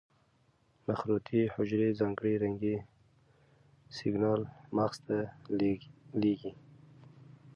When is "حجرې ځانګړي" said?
1.55-2.33